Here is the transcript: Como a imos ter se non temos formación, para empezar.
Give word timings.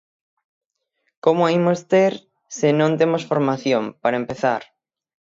Como 1.23 1.41
a 1.45 1.49
imos 1.59 1.79
ter 1.91 2.13
se 2.57 2.69
non 2.79 2.91
temos 2.99 3.23
formación, 3.31 3.83
para 4.01 4.19
empezar. 4.21 4.61